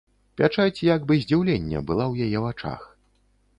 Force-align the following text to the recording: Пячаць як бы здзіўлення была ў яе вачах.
Пячаць 0.39 0.85
як 0.87 1.05
бы 1.11 1.19
здзіўлення 1.25 1.83
была 1.91 2.05
ў 2.11 2.13
яе 2.29 2.39
вачах. 2.47 2.81